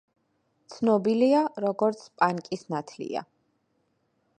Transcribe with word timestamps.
ცნობილია, 0.75 1.43
როგორც 1.67 2.03
„პანკის 2.23 2.67
ნათლია“. 2.77 3.27